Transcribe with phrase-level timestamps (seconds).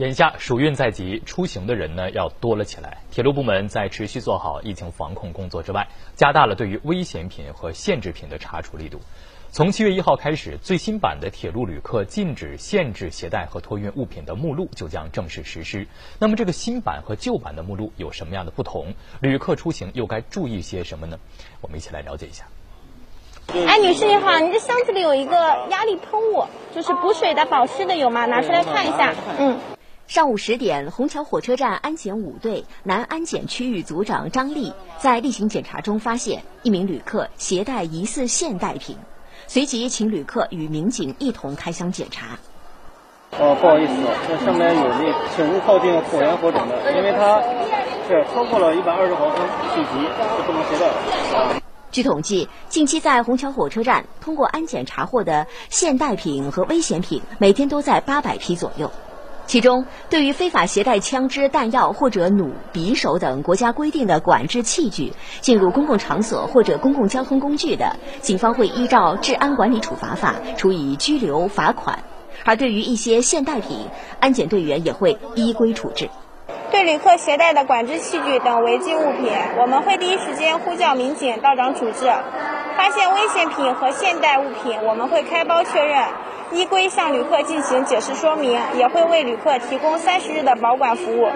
[0.00, 3.02] 眼下暑运在即，出行的人呢要多了起来。
[3.10, 8.98] 铁路部门在持续做好疫情防控工作之外，加大了对于危险品和限制品的查处力度。
[9.50, 15.86] 从七月一号开始，最新版的铁路旅客禁止、限制携带和托运物品的目录就将正式实施。
[16.18, 18.94] 那么，这个新版和旧版的目录有什么样的不同？
[19.20, 21.18] 旅客出行又该注意些什么呢？
[21.60, 22.46] 我们一起来了解一下。
[23.48, 25.36] 哎，女士你好，你这箱子里有一个
[25.70, 28.24] 压力喷雾，就是补水的、保湿的，有吗？
[28.24, 29.14] 拿出来看一下。
[29.38, 29.58] 嗯。
[30.10, 38.96] 上午十点，虹桥火车站安检五队南安检区域组长张丽在例行检查中发现一名旅客携带疑似现代品。
[39.46, 42.36] 随即请旅客与民警一同开箱检查。
[43.38, 43.92] 哦，不好意思，
[44.26, 47.40] 这上面有那，请勿靠近火源火种的，因为它
[48.08, 50.00] 是超过了一百二十毫升体积，
[50.36, 50.88] 是不能携带
[51.54, 51.62] 的。
[51.92, 58.90] 据统计，近期在虹桥火车站通过安检查获的现代品和危险品，每天都在八百批左右。
[59.46, 71.98] 其中，对于非法携带枪支、弹药或者弩、匕首等国家规定的管制器具进入公共场所或者公共交通工具的，警方会依照《治安管理处罚法》处以拘留、罚款；
[72.44, 73.88] 而对于一些现代品，
[74.20, 76.08] 安检队员也会依规处置。
[76.70, 82.06] 对旅客携带的管制器具等违禁物品，我们会第一时间呼叫民警到场处置；
[82.76, 86.04] 发现危险品和现代物品，我们会开包确认。
[86.52, 91.28] 依规向旅客进行解释说明，也会为旅客提供三十日的保管服务。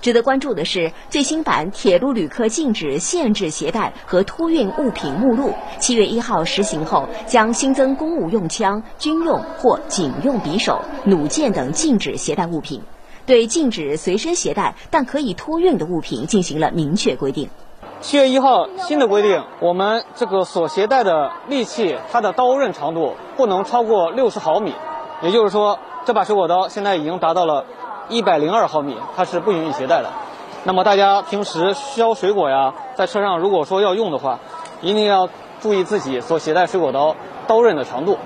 [0.00, 12.82] 值得关注的是，最新版铁路旅客禁止、限制携带和托运物品目录，七月一号实行后，将新增公务用枪、军用或警用匕首、弩箭等禁止携带物品，
[13.26, 17.50] 对禁止随身携带但可以托运的物品进行了明确规定。
[18.04, 24.74] 七月一号新的规定，我们这个所携带的利器，它的刀刃长度不能超过六十毫米，
[25.22, 27.64] 也就是说，这把水果刀现在已经达到了
[28.10, 30.10] 一百零二毫米，它是不允许携带的。
[30.64, 34.38] 那么大家平时削水果呀，在车上如果说要用的话，
[34.82, 35.30] 一定要
[35.62, 38.18] 注意自己所携带水果刀刀刃的长度。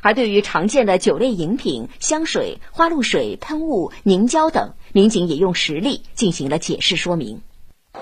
[0.00, 7.42] 而对于常见的酒类饮品、香水、花露水、喷雾、凝胶等，民警也用实例进行了解释说明。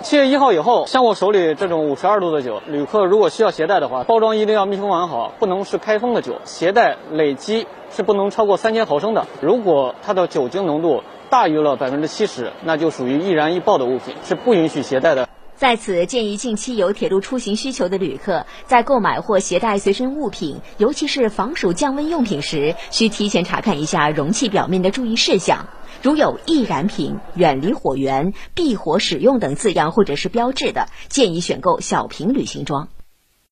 [0.02, 6.40] 七月一号以后，像我手里这种五十二度的酒，旅客如果需要携带的话，包装一定要密封完好，不能是开封的酒。
[6.44, 9.26] 携带累积是不能超过三千毫升的。
[9.42, 15.28] 如果它的酒精浓度大于了百分之七十，那就属于易燃易爆的物品，是不允许携带的。
[15.54, 25.66] 在此，建议近期有铁路出行需求的旅客，在购买或携带随身物品，尤其是防暑降温用品时，需提前查看一下容器表面的注意事项。
[26.02, 32.88] 如有易燃品、远离火源、避火使用等字样或者是标志的，建议选购小瓶旅行装。